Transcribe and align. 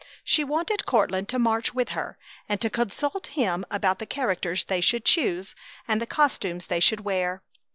She 0.23 0.43
wanted 0.43 0.87
Courtland 0.87 1.29
to 1.29 1.37
march 1.37 1.75
with 1.75 1.89
her, 1.89 2.17
and 2.49 2.59
to 2.59 2.71
consult 2.71 3.27
him 3.27 3.65
about 3.69 3.99
the 3.99 4.07
characters 4.07 4.63
they 4.63 4.81
should 4.81 5.05
choose 5.05 5.53
and 5.87 6.01
the 6.01 6.07
costumes 6.07 6.65
they 6.65 6.79
should 6.79 7.01
wear. 7.01 7.43